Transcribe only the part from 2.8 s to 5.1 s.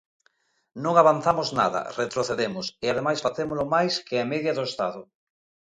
e ademais facémolo máis que a media do Estado.